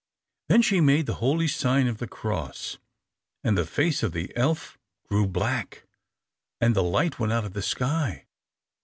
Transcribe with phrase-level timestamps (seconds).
[0.49, 2.79] Then she made the holy sign of the cross,
[3.43, 5.83] and the face of the elf grew black,
[6.59, 8.25] and the light went out of the sky.